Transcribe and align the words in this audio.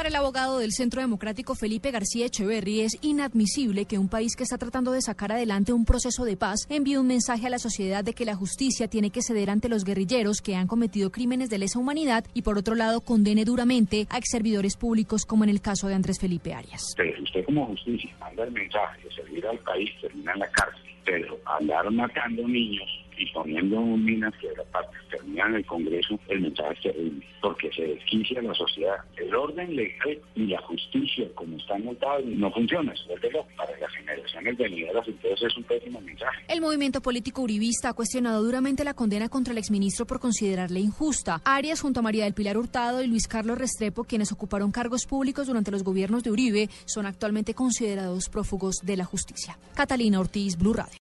Para 0.00 0.08
el 0.08 0.16
abogado 0.16 0.60
del 0.60 0.72
Centro 0.72 1.02
Democrático 1.02 1.54
Felipe 1.54 1.90
García 1.90 2.24
Echeverry 2.24 2.80
es 2.80 2.96
inadmisible 3.02 3.84
que 3.84 3.98
un 3.98 4.08
país 4.08 4.34
que 4.34 4.44
está 4.44 4.56
tratando 4.56 4.92
de 4.92 5.02
sacar 5.02 5.30
adelante 5.30 5.74
un 5.74 5.84
proceso 5.84 6.24
de 6.24 6.38
paz 6.38 6.66
envíe 6.70 6.96
un 6.96 7.06
mensaje 7.06 7.46
a 7.46 7.50
la 7.50 7.58
sociedad 7.58 8.02
de 8.02 8.14
que 8.14 8.24
la 8.24 8.34
justicia 8.34 8.88
tiene 8.88 9.10
que 9.10 9.20
ceder 9.20 9.50
ante 9.50 9.68
los 9.68 9.84
guerrilleros 9.84 10.40
que 10.40 10.56
han 10.56 10.68
cometido 10.68 11.12
crímenes 11.12 11.50
de 11.50 11.58
lesa 11.58 11.78
humanidad 11.78 12.24
y 12.32 12.40
por 12.40 12.56
otro 12.56 12.76
lado 12.76 13.02
condene 13.02 13.44
duramente 13.44 14.06
a 14.08 14.16
ex 14.16 14.30
servidores 14.30 14.78
públicos 14.78 15.26
como 15.26 15.44
en 15.44 15.50
el 15.50 15.60
caso 15.60 15.86
de 15.86 15.96
Andrés 15.96 16.18
Felipe 16.18 16.54
Arias. 16.54 16.94
Pero 16.96 17.22
usted 17.22 17.44
como 17.44 17.66
justicia 17.66 18.10
manda 18.18 18.44
el 18.44 18.52
mensaje 18.52 19.02
de 19.06 19.14
servir 19.14 19.46
al 19.46 19.58
país, 19.58 19.90
termina 20.00 20.32
en 20.32 20.38
la 20.38 20.50
cárcel, 20.50 20.89
pero 21.10 21.36
andar 21.44 21.90
matando 21.90 22.46
niños 22.46 22.88
y 23.18 23.26
poniendo 23.32 23.80
minas 23.80 24.32
que 24.40 24.48
parte 24.70 24.96
terminan 25.10 25.56
el 25.56 25.66
Congreso, 25.66 26.18
el 26.28 26.40
mensaje 26.40 26.72
es 26.72 26.80
terrible, 26.82 27.26
porque 27.42 27.70
se 27.72 27.82
desquicia 27.82 28.40
la 28.40 28.54
sociedad. 28.54 28.96
El 29.16 29.34
orden 29.34 29.74
legal 29.74 30.18
y 30.36 30.46
la 30.46 30.60
justicia, 30.62 31.26
como 31.34 31.56
están 31.56 31.84
montados, 31.84 32.24
no 32.24 32.50
funciona. 32.52 32.94
Suéltelo 32.94 33.44
para 33.56 33.76
las 33.78 33.92
generaciones 33.92 34.56
venideras, 34.56 35.06
entonces 35.06 35.42
es 35.42 35.56
un 35.56 35.64
pésimo 35.64 36.00
mensaje. 36.00 36.44
El 36.48 36.60
movimiento 36.60 37.02
político 37.02 37.42
uribista 37.42 37.90
ha 37.90 37.92
cuestionado 37.92 38.42
duramente 38.42 38.84
la 38.84 38.94
condena 38.94 39.28
contra 39.28 39.52
el 39.52 39.58
exministro 39.58 40.06
por 40.06 40.20
considerarle 40.20 40.80
injusta. 40.80 41.42
Arias, 41.44 41.80
junto 41.80 42.00
a 42.00 42.02
María 42.04 42.24
del 42.24 42.34
Pilar 42.34 42.56
Hurtado 42.56 43.02
y 43.02 43.08
Luis 43.08 43.26
Carlos 43.26 43.58
Restrepo, 43.58 44.04
quienes 44.04 44.32
ocuparon 44.32 44.70
cargos 44.70 45.06
públicos 45.06 45.48
durante 45.48 45.72
los 45.72 45.82
gobiernos 45.82 46.22
de 46.22 46.30
Uribe, 46.30 46.68
son 46.86 47.04
actualmente 47.04 47.52
considerados 47.52 48.28
prófugos 48.30 48.76
de 48.82 48.96
la 48.96 49.04
justicia. 49.04 49.58
Catalina 49.74 50.20
Ortiz, 50.20 50.56
Blue 50.56 50.72
Radio. 50.72 50.98